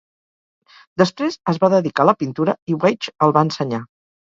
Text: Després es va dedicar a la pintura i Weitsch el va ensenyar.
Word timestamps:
Després 1.01 1.37
es 1.53 1.61
va 1.65 1.69
dedicar 1.75 2.07
a 2.07 2.09
la 2.11 2.17
pintura 2.23 2.59
i 2.75 2.81
Weitsch 2.87 3.13
el 3.29 3.39
va 3.39 3.47
ensenyar. 3.51 3.87